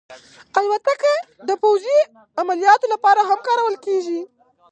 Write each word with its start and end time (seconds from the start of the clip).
الوتکه 0.57 1.13
د 1.47 1.51
پوځي 1.63 1.97
عملیاتو 2.41 2.85
لپاره 2.93 3.21
هم 3.29 3.39
کارول 3.47 3.75
کېږي. 3.85 4.19